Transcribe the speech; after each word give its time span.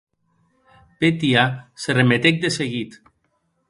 Petia 1.03 1.45
se 1.85 1.93
remetec 2.01 2.41
de 2.47 2.55
seguit. 2.61 3.01